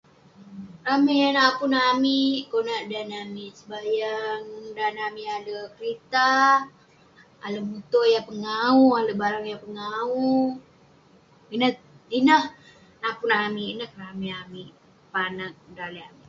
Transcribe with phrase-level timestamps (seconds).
[0.87, 4.43] ramey napun amik konak dan amik sebayang,
[4.77, 6.31] dan amik alek kerita,
[7.45, 10.33] alek muto yah pengawu, alek barang yah pengawu,
[12.17, 12.43] ineh
[13.01, 14.69] napun amik ineh keramey amik
[15.13, 16.19] panak tong daleh amik